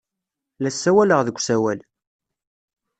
[0.61, 1.79] La ssawaleɣ deg usawal.